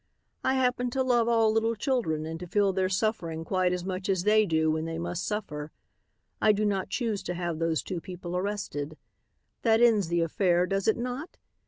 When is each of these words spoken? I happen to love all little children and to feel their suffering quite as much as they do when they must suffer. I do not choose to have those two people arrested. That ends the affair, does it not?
I 0.43 0.55
happen 0.55 0.89
to 0.97 1.03
love 1.03 1.27
all 1.27 1.51
little 1.53 1.75
children 1.75 2.25
and 2.25 2.39
to 2.39 2.47
feel 2.47 2.73
their 2.73 2.89
suffering 2.89 3.45
quite 3.45 3.71
as 3.71 3.85
much 3.85 4.09
as 4.09 4.23
they 4.23 4.47
do 4.47 4.71
when 4.71 4.85
they 4.85 4.97
must 4.97 5.23
suffer. 5.23 5.71
I 6.41 6.53
do 6.53 6.65
not 6.65 6.89
choose 6.89 7.21
to 7.21 7.35
have 7.35 7.59
those 7.59 7.83
two 7.83 8.01
people 8.01 8.35
arrested. 8.35 8.97
That 9.61 9.79
ends 9.79 10.07
the 10.07 10.21
affair, 10.21 10.65
does 10.65 10.87
it 10.87 10.97
not? 10.97 11.37